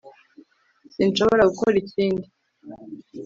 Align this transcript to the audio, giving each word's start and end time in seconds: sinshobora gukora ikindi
sinshobora 0.93 1.43
gukora 1.51 1.75
ikindi 1.83 2.27